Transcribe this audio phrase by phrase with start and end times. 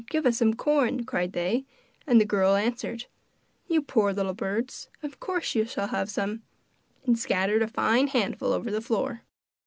[0.09, 1.63] give us some corn!' cried they;
[2.07, 3.05] and the girl answered:
[3.67, 6.41] 'You poor little birds, of course you shall have some!'
[7.05, 9.21] and scattered a fine handful over the floor.